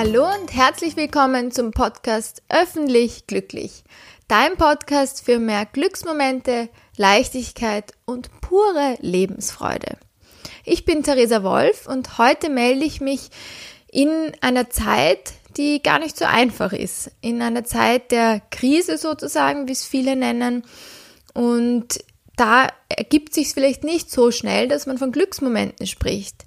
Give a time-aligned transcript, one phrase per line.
[0.00, 3.82] Hallo und herzlich willkommen zum Podcast Öffentlich Glücklich.
[4.28, 9.96] Dein Podcast für mehr Glücksmomente, Leichtigkeit und pure Lebensfreude.
[10.64, 13.30] Ich bin Theresa Wolf und heute melde ich mich
[13.90, 14.08] in
[14.40, 17.10] einer Zeit, die gar nicht so einfach ist.
[17.20, 20.62] In einer Zeit der Krise sozusagen, wie es viele nennen.
[21.34, 21.98] Und
[22.36, 26.44] da ergibt sich vielleicht nicht so schnell, dass man von Glücksmomenten spricht.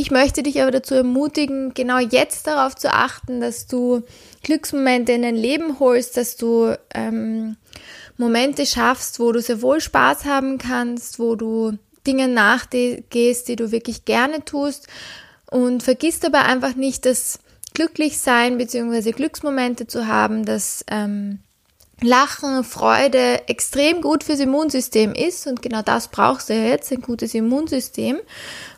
[0.00, 4.02] Ich möchte dich aber dazu ermutigen, genau jetzt darauf zu achten, dass du
[4.42, 7.56] Glücksmomente in dein Leben holst, dass du ähm,
[8.16, 13.72] Momente schaffst, wo du sehr wohl Spaß haben kannst, wo du Dinge nachgehst, die du
[13.72, 14.88] wirklich gerne tust.
[15.50, 17.38] Und vergiss dabei einfach nicht, dass
[17.74, 19.12] glücklich sein bzw.
[19.12, 21.40] Glücksmomente zu haben, dass ähm,
[22.00, 27.02] Lachen, Freude extrem gut fürs Immunsystem ist und genau das brauchst du ja jetzt, ein
[27.02, 28.18] gutes Immunsystem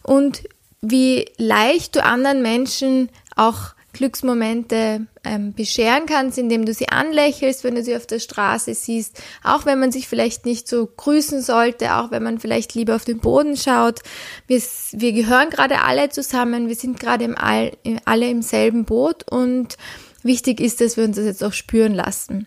[0.02, 0.42] und
[0.82, 7.74] wie leicht du anderen Menschen auch Glücksmomente ähm, bescheren kannst, indem du sie anlächelst, wenn
[7.74, 11.94] du sie auf der Straße siehst, auch wenn man sich vielleicht nicht so grüßen sollte,
[11.96, 14.00] auch wenn man vielleicht lieber auf den Boden schaut.
[14.46, 17.72] Wir, wir gehören gerade alle zusammen, wir sind gerade im All,
[18.04, 19.76] alle im selben Boot und
[20.22, 22.46] wichtig ist, dass wir uns das jetzt auch spüren lassen.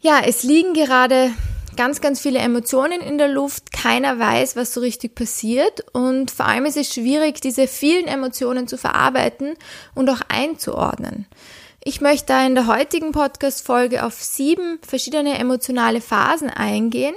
[0.00, 1.30] Ja, es liegen gerade
[1.76, 3.72] ganz, ganz viele Emotionen in der Luft.
[3.72, 5.84] Keiner weiß, was so richtig passiert.
[5.92, 9.54] Und vor allem ist es schwierig, diese vielen Emotionen zu verarbeiten
[9.94, 11.26] und auch einzuordnen.
[11.84, 17.14] Ich möchte da in der heutigen Podcast-Folge auf sieben verschiedene emotionale Phasen eingehen,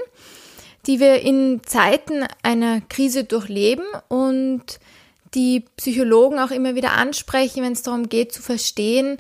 [0.86, 4.80] die wir in Zeiten einer Krise durchleben und
[5.34, 9.18] die Psychologen auch immer wieder ansprechen, wenn es darum geht zu verstehen,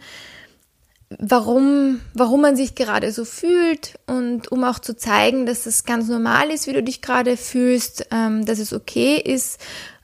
[1.18, 6.08] warum, warum man sich gerade so fühlt und um auch zu zeigen, dass es ganz
[6.08, 9.60] normal ist, wie du dich gerade fühlst, ähm, dass es okay ist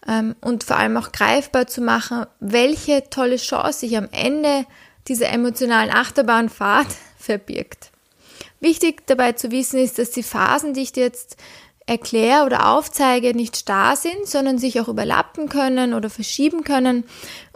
[0.07, 4.65] ähm, und vor allem auch greifbar zu machen, welche tolle Chance sich am Ende
[5.07, 7.91] dieser emotionalen Achterbahnfahrt verbirgt.
[8.59, 11.38] Wichtig dabei zu wissen ist, dass die Phasen, die ich dir jetzt
[11.85, 17.03] erkläre oder aufzeige, nicht starr sind, sondern sich auch überlappen können oder verschieben können.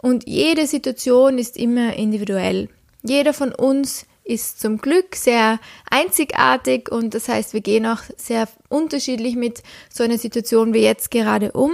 [0.00, 2.68] Und jede Situation ist immer individuell.
[3.02, 5.58] Jeder von uns ist zum Glück sehr
[5.90, 9.62] einzigartig und das heißt, wir gehen auch sehr unterschiedlich mit
[9.92, 11.72] so einer Situation wie jetzt gerade um.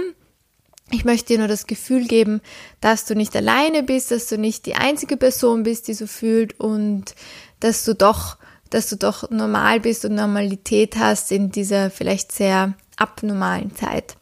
[0.89, 2.41] Ich möchte dir nur das Gefühl geben,
[2.79, 6.59] dass du nicht alleine bist, dass du nicht die einzige Person bist, die so fühlt
[6.59, 7.13] und
[7.59, 8.37] dass du doch,
[8.69, 14.15] dass du doch normal bist und Normalität hast in dieser vielleicht sehr abnormalen Zeit.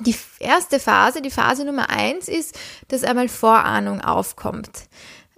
[0.00, 2.58] Die erste Phase, die Phase Nummer eins ist,
[2.88, 4.70] dass einmal Vorahnung aufkommt.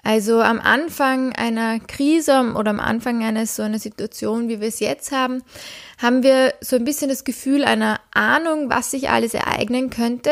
[0.02, 4.80] Also am Anfang einer Krise oder am Anfang einer so einer Situation, wie wir es
[4.80, 5.44] jetzt haben,
[5.98, 10.30] haben wir so ein bisschen das Gefühl einer Ahnung, was sich alles ereignen könnte,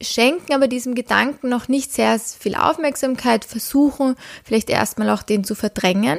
[0.00, 5.54] schenken aber diesem Gedanken noch nicht sehr viel Aufmerksamkeit, versuchen vielleicht erstmal auch den zu
[5.54, 6.18] verdrängen.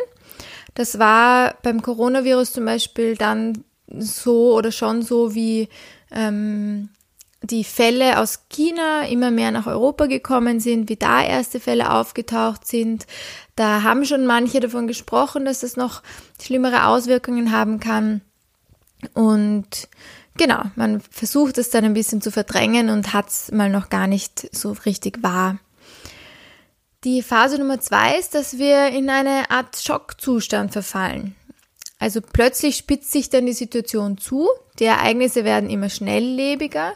[0.74, 3.66] Das war beim Coronavirus zum Beispiel dann
[3.98, 5.68] so oder schon so wie
[6.10, 6.90] ähm,
[7.44, 12.66] die Fälle aus China immer mehr nach Europa gekommen sind, wie da erste Fälle aufgetaucht
[12.66, 13.06] sind.
[13.56, 16.02] Da haben schon manche davon gesprochen, dass das noch
[16.42, 18.22] schlimmere Auswirkungen haben kann.
[19.14, 19.90] Und
[20.38, 24.08] genau, man versucht es dann ein bisschen zu verdrängen und hat es mal noch gar
[24.08, 25.60] nicht so richtig wahr.
[27.04, 31.36] Die Phase Nummer zwei ist, dass wir in eine Art Schockzustand verfallen.
[32.00, 34.48] Also plötzlich spitzt sich dann die Situation zu,
[34.80, 36.94] die Ereignisse werden immer schnelllebiger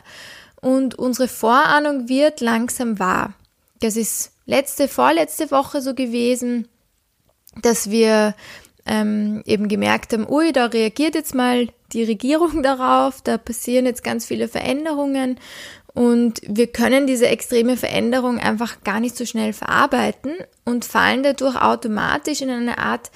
[0.62, 3.34] und unsere Vorahnung wird langsam wahr.
[3.80, 6.68] Das ist letzte, vorletzte Woche so gewesen,
[7.62, 8.36] dass wir
[8.86, 14.04] ähm, eben gemerkt haben, ui, da reagiert jetzt mal die Regierung darauf, da passieren jetzt
[14.04, 15.40] ganz viele Veränderungen
[15.94, 21.60] und wir können diese extreme Veränderung einfach gar nicht so schnell verarbeiten und fallen dadurch
[21.60, 23.10] automatisch in eine Art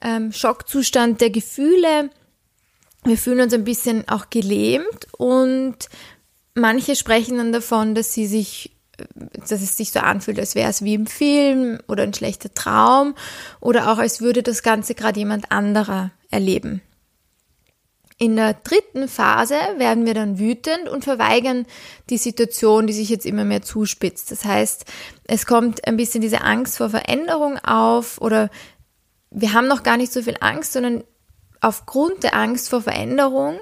[0.00, 2.10] ähm, Schockzustand der Gefühle.
[3.04, 5.76] Wir fühlen uns ein bisschen auch gelähmt und
[6.54, 8.76] Manche sprechen dann davon, dass sie sich,
[9.48, 13.14] dass es sich so anfühlt, als wäre es wie im Film oder ein schlechter Traum
[13.60, 16.82] oder auch als würde das Ganze gerade jemand anderer erleben.
[18.18, 21.66] In der dritten Phase werden wir dann wütend und verweigern
[22.08, 24.30] die Situation, die sich jetzt immer mehr zuspitzt.
[24.30, 24.84] Das heißt,
[25.24, 28.48] es kommt ein bisschen diese Angst vor Veränderung auf oder
[29.30, 31.02] wir haben noch gar nicht so viel Angst, sondern
[31.60, 33.58] aufgrund der Angst vor Veränderung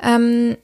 [0.00, 0.56] ähm,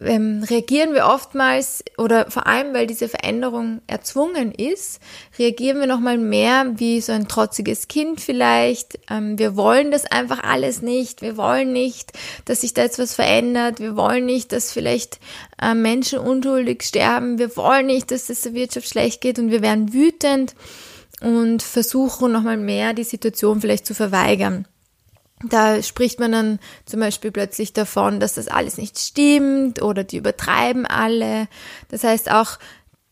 [0.00, 5.00] ähm, reagieren wir oftmals oder vor allem, weil diese Veränderung erzwungen ist,
[5.38, 8.98] reagieren wir nochmal mehr wie so ein trotziges Kind vielleicht.
[9.10, 11.20] Ähm, wir wollen das einfach alles nicht.
[11.20, 12.12] Wir wollen nicht,
[12.46, 13.78] dass sich da jetzt was verändert.
[13.78, 15.20] Wir wollen nicht, dass vielleicht
[15.60, 17.38] äh, Menschen unschuldig sterben.
[17.38, 20.54] Wir wollen nicht, dass es der Wirtschaft schlecht geht und wir werden wütend
[21.20, 24.66] und versuchen nochmal mehr die Situation vielleicht zu verweigern.
[25.42, 30.18] Da spricht man dann zum Beispiel plötzlich davon, dass das alles nicht stimmt oder die
[30.18, 31.48] übertreiben alle.
[31.88, 32.58] Das heißt auch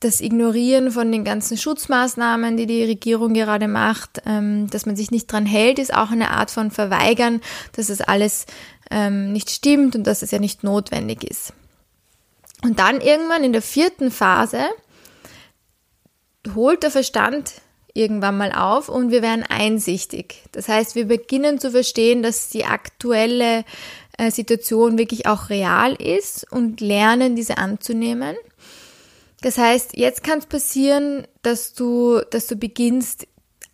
[0.00, 5.10] das Ignorieren von den ganzen Schutzmaßnahmen, die die Regierung gerade macht, ähm, dass man sich
[5.10, 7.40] nicht dran hält, ist auch eine Art von Verweigern,
[7.72, 8.46] dass es alles
[8.90, 11.52] ähm, nicht stimmt und dass es ja nicht notwendig ist.
[12.62, 14.66] Und dann irgendwann in der vierten Phase
[16.54, 17.54] holt der Verstand
[17.94, 20.42] irgendwann mal auf und wir werden einsichtig.
[20.52, 23.64] Das heißt, wir beginnen zu verstehen, dass die aktuelle
[24.16, 28.36] äh, Situation wirklich auch real ist und lernen, diese anzunehmen.
[29.40, 33.26] Das heißt, jetzt kann es passieren, dass du, dass du beginnst,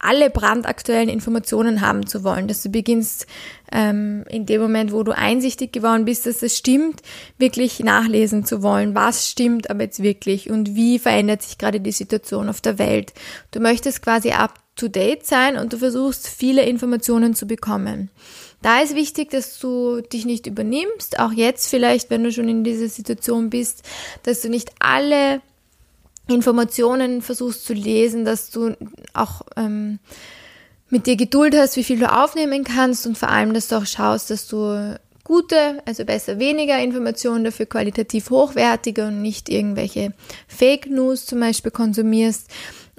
[0.05, 3.27] alle brandaktuellen Informationen haben zu wollen, dass du beginnst,
[3.73, 7.01] ähm, in dem Moment, wo du einsichtig geworden bist, dass es stimmt,
[7.39, 11.93] wirklich nachlesen zu wollen, was stimmt aber jetzt wirklich und wie verändert sich gerade die
[11.93, 13.13] Situation auf der Welt.
[13.51, 18.11] Du möchtest quasi up to date sein und du versuchst, viele Informationen zu bekommen.
[18.63, 22.65] Da ist wichtig, dass du dich nicht übernimmst, auch jetzt vielleicht, wenn du schon in
[22.65, 23.83] dieser Situation bist,
[24.23, 25.41] dass du nicht alle
[26.27, 28.75] Informationen versuchst zu lesen, dass du
[29.13, 29.99] auch ähm,
[30.89, 33.87] mit dir Geduld hast, wie viel du aufnehmen kannst und vor allem, dass du auch
[33.87, 40.13] schaust, dass du gute, also besser weniger Informationen, dafür qualitativ hochwertige und nicht irgendwelche
[40.47, 42.49] Fake News zum Beispiel konsumierst.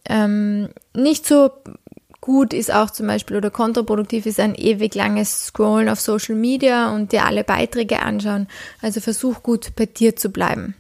[0.07, 1.51] Ähm, nicht so
[2.22, 6.94] gut ist auch zum Beispiel oder kontraproduktiv ist ein ewig langes Scrollen auf Social Media
[6.94, 8.48] und dir alle Beiträge anschauen.
[8.81, 10.75] Also versuch gut bei dir zu bleiben.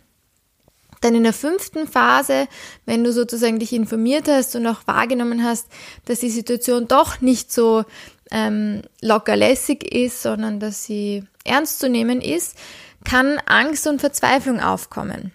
[1.01, 2.47] Dann in der fünften Phase,
[2.85, 5.67] wenn du sozusagen dich informiert hast und auch wahrgenommen hast,
[6.05, 7.83] dass die Situation doch nicht so
[8.31, 12.55] ähm, lockerlässig ist, sondern dass sie ernst zu nehmen ist,
[13.03, 15.31] kann Angst und Verzweiflung aufkommen.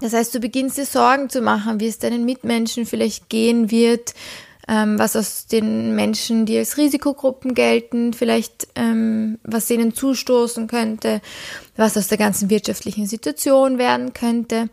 [0.00, 4.14] Das heißt, du beginnst dir Sorgen zu machen, wie es deinen Mitmenschen vielleicht gehen wird,
[4.68, 11.20] ähm, was aus den Menschen, die als Risikogruppen gelten, vielleicht ähm, was denen zustoßen könnte,
[11.76, 14.68] was aus der ganzen wirtschaftlichen Situation werden könnte.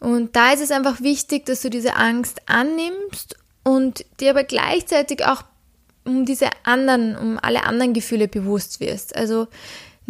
[0.00, 5.24] Und da ist es einfach wichtig, dass du diese Angst annimmst und dir aber gleichzeitig
[5.26, 5.42] auch
[6.04, 9.14] um diese anderen, um alle anderen Gefühle bewusst wirst.
[9.14, 9.48] Also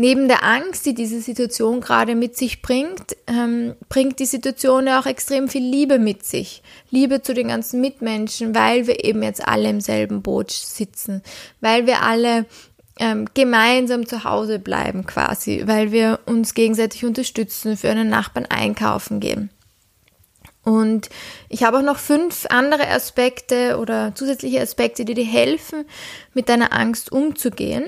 [0.00, 5.00] Neben der Angst, die diese Situation gerade mit sich bringt, ähm, bringt die Situation ja
[5.00, 6.62] auch extrem viel Liebe mit sich.
[6.88, 11.20] Liebe zu den ganzen Mitmenschen, weil wir eben jetzt alle im selben Boot sitzen,
[11.60, 12.46] weil wir alle
[13.00, 19.18] ähm, gemeinsam zu Hause bleiben quasi, weil wir uns gegenseitig unterstützen, für einen Nachbarn einkaufen
[19.18, 19.50] gehen.
[20.62, 21.10] Und
[21.48, 25.86] ich habe auch noch fünf andere Aspekte oder zusätzliche Aspekte, die dir helfen,
[26.34, 27.86] mit deiner Angst umzugehen.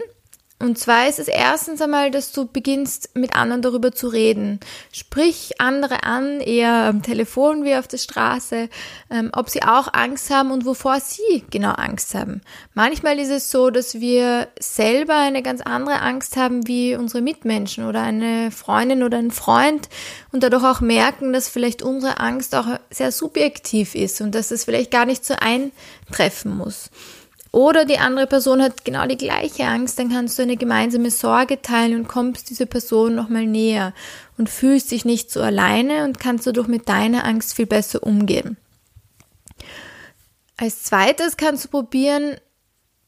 [0.60, 4.60] Und zwar ist es erstens einmal, dass du beginnst, mit anderen darüber zu reden.
[4.92, 8.68] Sprich andere an, eher am Telefon wie auf der Straße,
[9.10, 12.42] ähm, ob sie auch Angst haben und wovor sie genau Angst haben.
[12.74, 17.86] Manchmal ist es so, dass wir selber eine ganz andere Angst haben wie unsere Mitmenschen
[17.86, 19.88] oder eine Freundin oder ein Freund
[20.30, 24.64] und dadurch auch merken, dass vielleicht unsere Angst auch sehr subjektiv ist und dass es
[24.64, 26.90] vielleicht gar nicht so eintreffen muss.
[27.52, 31.61] Oder die andere Person hat genau die gleiche Angst, dann kannst du eine gemeinsame Sorge
[31.61, 33.93] teilen und kommst dieser Person nochmal näher
[34.39, 38.56] und fühlst dich nicht so alleine und kannst dadurch mit deiner Angst viel besser umgehen.
[40.56, 42.36] Als zweites kannst du probieren,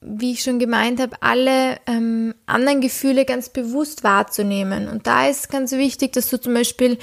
[0.01, 4.89] wie ich schon gemeint habe, alle ähm, anderen Gefühle ganz bewusst wahrzunehmen.
[4.89, 6.99] Und da ist ganz wichtig, dass du zum Beispiel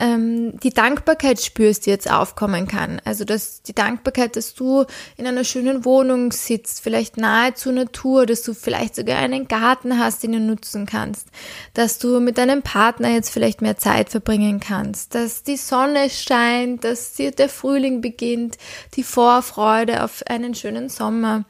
[0.00, 3.00] ähm, die Dankbarkeit spürst, die jetzt aufkommen kann.
[3.04, 4.84] Also dass die Dankbarkeit, dass du
[5.16, 9.98] in einer schönen Wohnung sitzt, vielleicht nahe zur Natur, dass du vielleicht sogar einen Garten
[9.98, 11.28] hast, den du nutzen kannst,
[11.74, 16.84] dass du mit deinem Partner jetzt vielleicht mehr Zeit verbringen kannst, dass die Sonne scheint,
[16.84, 18.58] dass der Frühling beginnt,
[18.94, 21.44] die Vorfreude auf einen schönen Sommer.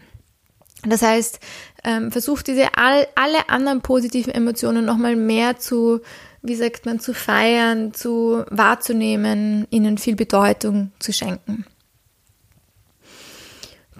[0.84, 1.38] Das heißt,
[1.84, 6.00] ähm, versuch diese all, alle anderen positiven Emotionen nochmal mehr zu
[6.42, 11.64] wie sagt man, zu feiern, zu wahrzunehmen, ihnen viel Bedeutung zu schenken.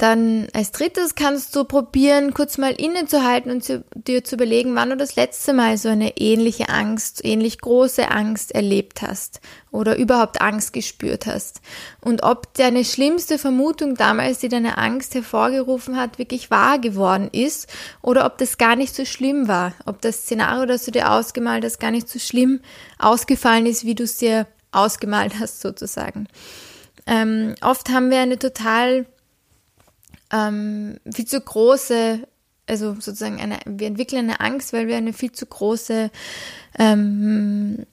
[0.02, 4.90] Dann als drittes kannst du probieren, kurz mal innezuhalten und zu, dir zu überlegen, wann
[4.90, 9.40] du das letzte Mal so eine ähnliche Angst, ähnlich große Angst erlebt hast
[9.70, 11.60] oder überhaupt Angst gespürt hast.
[12.00, 17.72] Und ob deine schlimmste Vermutung damals, die deine Angst hervorgerufen hat, wirklich wahr geworden ist
[18.00, 19.72] oder ob das gar nicht so schlimm war.
[19.86, 22.58] Ob das Szenario, das du dir ausgemalt hast, gar nicht so schlimm
[22.98, 26.26] ausgefallen ist, wie du es dir ausgemalt hast, sozusagen.
[27.06, 29.06] Ähm, oft haben wir eine total
[30.32, 32.26] ähm, viel zu große,
[32.66, 36.10] also sozusagen eine, wir entwickeln eine Angst, weil wir eine viel zu große,
[36.78, 37.86] ähm,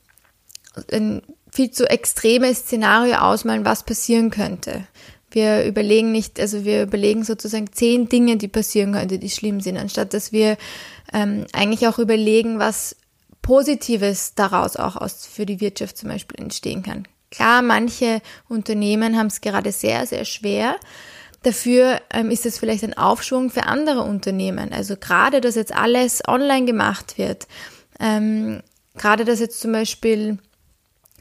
[0.91, 4.87] ein viel zu extremes Szenario ausmalen, was passieren könnte.
[5.31, 9.77] Wir überlegen nicht, also wir überlegen sozusagen zehn Dinge, die passieren könnte, die schlimm sind,
[9.77, 10.57] anstatt dass wir
[11.13, 12.95] ähm, eigentlich auch überlegen, was
[13.41, 17.07] Positives daraus auch aus für die Wirtschaft zum Beispiel entstehen kann.
[17.31, 20.75] Klar, manche Unternehmen haben es gerade sehr, sehr schwer.
[21.43, 24.73] Dafür ähm, ist es vielleicht ein Aufschwung für andere Unternehmen.
[24.73, 27.47] Also gerade, dass jetzt alles online gemacht wird.
[27.99, 28.61] Ähm,
[28.97, 30.37] gerade, dass jetzt zum Beispiel,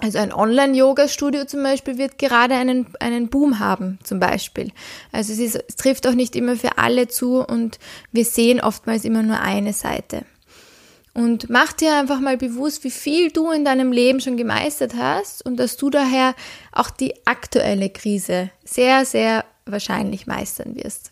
[0.00, 4.72] also ein Online-Yoga-Studio zum Beispiel wird gerade einen, einen Boom haben, zum Beispiel.
[5.12, 7.78] Also es, ist, es trifft auch nicht immer für alle zu und
[8.10, 10.25] wir sehen oftmals immer nur eine Seite.
[11.14, 15.44] Und mach dir einfach mal bewusst, wie viel du in deinem Leben schon gemeistert hast
[15.44, 16.34] und dass du daher
[16.70, 21.10] auch die aktuelle Krise sehr, sehr wahrscheinlich meistern wirst.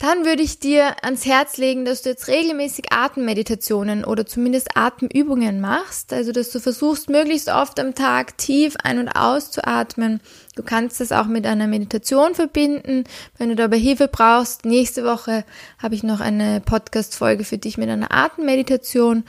[0.00, 5.60] Dann würde ich dir ans Herz legen, dass du jetzt regelmäßig Atemmeditationen oder zumindest Atemübungen
[5.60, 6.12] machst.
[6.12, 10.20] Also, dass du versuchst, möglichst oft am Tag tief ein- und auszuatmen.
[10.56, 13.04] Du kannst das auch mit einer Meditation verbinden.
[13.38, 15.44] Wenn du dabei Hilfe brauchst, nächste Woche
[15.78, 19.24] habe ich noch eine Podcast-Folge für dich mit einer Atemmeditation.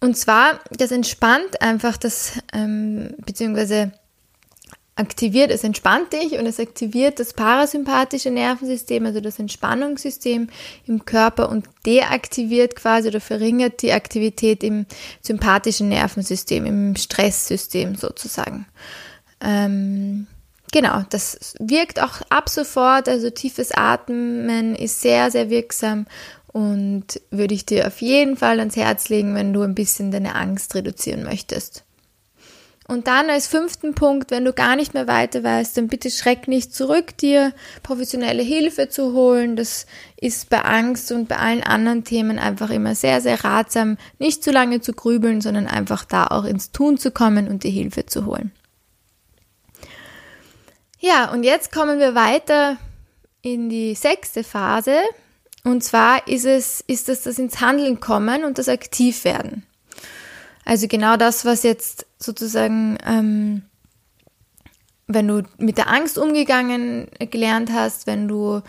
[0.00, 3.92] Und zwar, das entspannt einfach das, ähm, beziehungsweise
[5.00, 10.48] aktiviert, es entspannt dich und es aktiviert das parasympathische Nervensystem, also das Entspannungssystem
[10.86, 14.86] im Körper und deaktiviert quasi oder verringert die Aktivität im
[15.22, 18.66] sympathischen Nervensystem, im Stresssystem sozusagen.
[19.40, 20.26] Ähm,
[20.70, 26.06] genau, das wirkt auch ab sofort, also tiefes Atmen ist sehr, sehr wirksam
[26.52, 30.34] und würde ich dir auf jeden Fall ans Herz legen, wenn du ein bisschen deine
[30.34, 31.84] Angst reduzieren möchtest.
[32.90, 36.48] Und dann als fünften Punkt, wenn du gar nicht mehr weiter weißt, dann bitte schreck
[36.48, 37.52] nicht zurück, dir
[37.84, 39.54] professionelle Hilfe zu holen.
[39.54, 44.42] Das ist bei Angst und bei allen anderen Themen einfach immer sehr, sehr ratsam, nicht
[44.42, 48.06] zu lange zu grübeln, sondern einfach da auch ins Tun zu kommen und die Hilfe
[48.06, 48.50] zu holen.
[50.98, 52.76] Ja, und jetzt kommen wir weiter
[53.40, 54.96] in die sechste Phase.
[55.62, 59.64] Und zwar ist es, ist es das ins Handeln kommen und das aktiv werden.
[60.64, 63.62] Also genau das, was jetzt sozusagen, ähm,
[65.06, 68.62] wenn du mit der Angst umgegangen gelernt hast, wenn du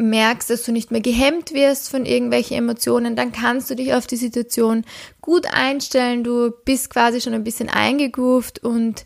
[0.00, 4.06] merkst, dass du nicht mehr gehemmt wirst von irgendwelchen Emotionen, dann kannst du dich auf
[4.06, 4.84] die Situation
[5.20, 6.24] gut einstellen.
[6.24, 9.04] Du bist quasi schon ein bisschen eingegroovt und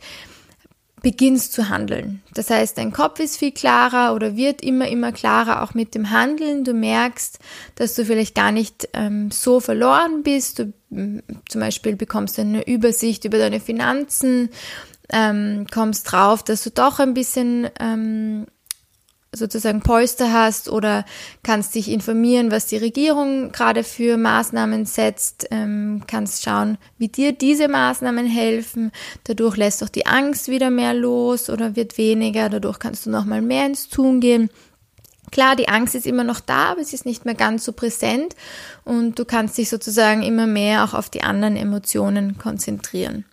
[1.03, 2.23] beginnst zu handeln.
[2.33, 6.11] Das heißt, dein Kopf ist viel klarer oder wird immer, immer klarer auch mit dem
[6.11, 6.65] Handeln.
[6.65, 7.39] Du merkst,
[7.75, 10.61] dass du vielleicht gar nicht ähm, so verloren bist.
[10.61, 10.73] Du
[11.49, 14.51] zum Beispiel bekommst eine Übersicht über deine Finanzen,
[15.13, 18.47] ähm, kommst drauf, dass du doch ein bisschen ähm,
[19.37, 21.05] sozusagen Polster hast oder
[21.43, 27.33] kannst dich informieren, was die Regierung gerade für Maßnahmen setzt, ähm, kannst schauen, wie dir
[27.33, 28.93] diese Maßnahmen helfen.
[29.25, 32.49] Dadurch lässt auch die Angst wieder mehr los oder wird weniger.
[32.49, 34.51] Dadurch kannst du nochmal mehr ins Tun gehen.
[35.35, 38.37] Klar, die Angst ist immer noch da, aber sie ist nicht mehr ganz so präsent
[38.85, 43.25] und du kannst dich sozusagen immer mehr auch auf die anderen Emotionen konzentrieren.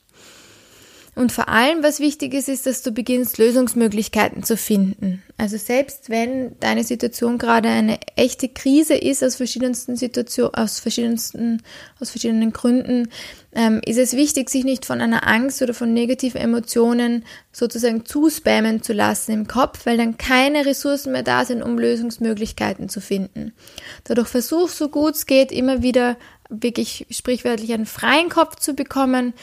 [1.13, 5.21] Und vor allem, was wichtig ist, ist, dass du beginnst, Lösungsmöglichkeiten zu finden.
[5.37, 11.63] Also selbst wenn deine Situation gerade eine echte Krise ist, aus verschiedensten Situationen, aus verschiedensten,
[11.99, 13.09] aus verschiedenen Gründen,
[13.53, 18.81] ähm, ist es wichtig, sich nicht von einer Angst oder von negativen Emotionen sozusagen zuspammen
[18.81, 23.51] zu lassen im Kopf, weil dann keine Ressourcen mehr da sind, um Lösungsmöglichkeiten zu finden.
[24.05, 26.15] Dadurch versuch so gut es geht, immer wieder
[26.51, 29.33] wirklich sprichwörtlich einen freien Kopf zu bekommen,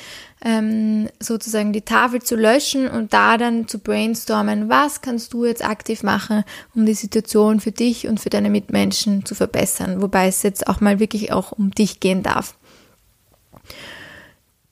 [0.45, 5.65] ähm, sozusagen die Tafel zu löschen und da dann zu brainstormen, was kannst du jetzt
[5.65, 10.43] aktiv machen, um die Situation für dich und für deine Mitmenschen zu verbessern, wobei es
[10.43, 12.55] jetzt auch mal wirklich auch um dich gehen darf.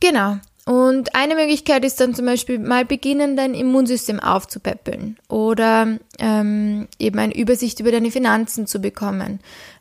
[0.00, 0.36] Genau.
[0.68, 7.20] Und eine Möglichkeit ist dann zum Beispiel mal beginnen, dein Immunsystem aufzupäppeln oder ähm, eben
[7.20, 9.38] eine Übersicht über deine Finanzen zu bekommen,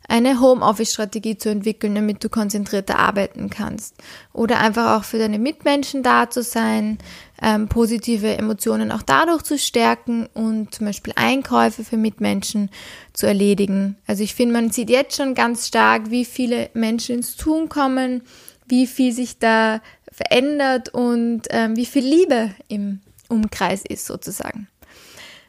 [0.08, 3.94] eine Homeoffice-Strategie zu entwickeln, damit du konzentrierter arbeiten kannst
[4.32, 6.98] oder einfach auch für deine Mitmenschen da zu sein,
[7.42, 12.70] ähm, positive Emotionen auch dadurch zu stärken und zum Beispiel Einkäufe für Mitmenschen
[13.12, 13.96] zu erledigen.
[14.06, 18.22] Also ich finde, man sieht jetzt schon ganz stark, wie viele Menschen ins Tun kommen,
[18.66, 24.68] wie viel sich da verändert und ähm, wie viel Liebe im Umkreis ist sozusagen.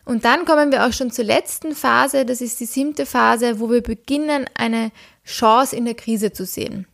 [0.08, 3.70] Und dann kommen wir auch schon zur letzten Phase, das ist die siebte Phase, wo
[3.70, 4.92] wir beginnen, eine
[5.26, 6.88] Chance in der Krise zu sehen.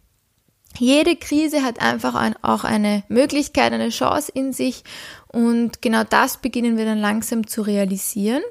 [0.79, 4.83] Jede Krise hat einfach ein, auch eine Möglichkeit, eine Chance in sich
[5.27, 8.41] und genau das beginnen wir dann langsam zu realisieren.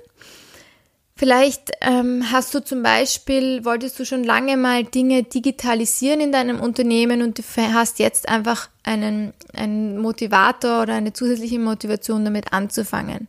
[1.16, 6.60] Vielleicht ähm, hast du zum Beispiel, wolltest du schon lange mal Dinge digitalisieren in deinem
[6.60, 13.28] Unternehmen und du hast jetzt einfach einen, einen Motivator oder eine zusätzliche Motivation damit anzufangen.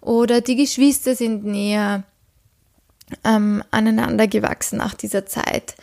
[0.00, 2.04] Oder die Geschwister sind näher
[3.24, 5.74] ähm, aneinander gewachsen nach dieser Zeit,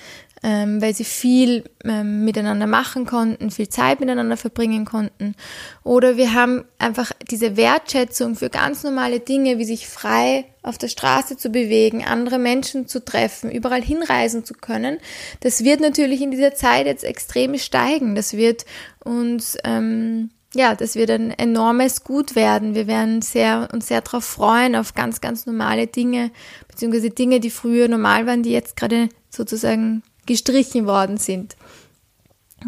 [0.43, 5.35] ähm, weil sie viel ähm, miteinander machen konnten, viel Zeit miteinander verbringen konnten.
[5.83, 10.89] Oder wir haben einfach diese Wertschätzung für ganz normale Dinge, wie sich frei auf der
[10.89, 14.99] Straße zu bewegen, andere Menschen zu treffen, überall hinreisen zu können.
[15.41, 18.15] Das wird natürlich in dieser Zeit jetzt extrem steigen.
[18.15, 18.65] Das wird
[19.03, 22.73] uns ähm, ja, das wird ein enormes Gut werden.
[22.73, 26.31] Wir werden sehr, uns sehr darauf freuen, auf ganz, ganz normale Dinge,
[26.67, 31.55] beziehungsweise Dinge, die früher normal waren, die jetzt gerade sozusagen gestrichen worden sind.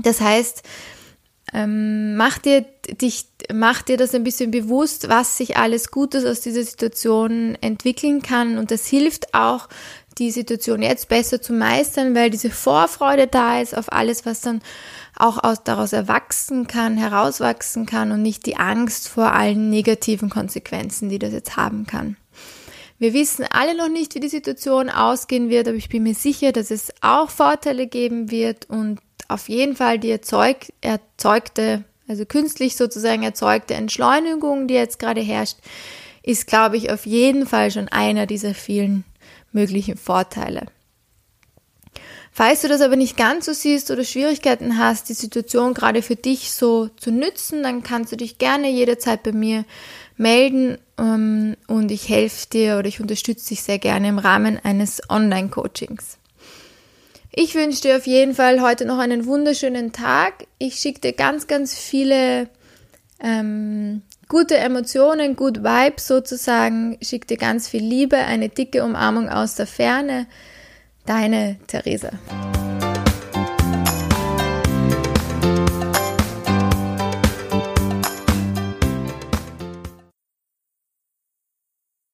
[0.04, 0.62] Das heißt,
[1.52, 2.64] ähm, mach dir
[3.02, 8.22] dich, mach dir das ein bisschen bewusst, was sich alles Gutes aus dieser Situation entwickeln
[8.22, 8.60] kann.
[8.60, 9.68] Und das hilft auch,
[10.20, 14.62] die Situation jetzt besser zu meistern, weil diese Vorfreude da ist auf alles, was dann
[15.20, 21.10] auch aus, daraus erwachsen kann, herauswachsen kann und nicht die Angst vor allen negativen Konsequenzen,
[21.10, 22.18] die das jetzt haben kann.
[22.98, 26.52] Wir wissen alle noch nicht, wie die Situation ausgehen wird, aber ich bin mir sicher,
[26.52, 32.76] dass es auch Vorteile geben wird und auf jeden Fall die erzeug, erzeugte, also künstlich
[32.76, 35.58] sozusagen erzeugte Entschleunigung, die jetzt gerade herrscht,
[36.24, 39.06] ist, glaube ich, auf jeden Fall schon einer dieser vielen
[39.52, 40.66] möglichen Vorteile.
[42.40, 46.16] Falls du das aber nicht ganz so siehst oder Schwierigkeiten hast, die Situation gerade für
[46.16, 49.66] dich so zu nützen, dann kannst du dich gerne jederzeit bei mir
[50.16, 55.02] melden ähm, und ich helfe dir oder ich unterstütze dich sehr gerne im Rahmen eines
[55.10, 56.18] Online-Coachings.
[57.36, 60.46] Ich wünsche dir auf jeden Fall heute noch einen wunderschönen Tag.
[60.60, 62.48] Ich schicke dir ganz, ganz viele
[63.22, 66.98] ähm, gute Emotionen, gut Vibes sozusagen.
[67.02, 70.26] Schicke dir ganz viel Liebe, eine dicke Umarmung aus der Ferne.
[71.10, 72.12] Deine Theresa.